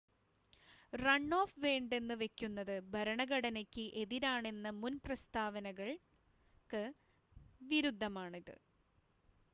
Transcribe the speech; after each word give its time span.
run 0.93 1.33
off 1.35 1.59
വേണ്ടെന്ന് 1.63 2.15
വെക്കുന്നത് 2.21 2.73
ഭരണഘടനയ്ക്ക് 2.93 3.85
എതിരാണെന്ന 4.01 4.69
മുൻ 4.79 4.95
പ്രസ്താവനകൾക്ക് 5.05 6.83
വിരുദ്ധമാണിത് 7.69 8.55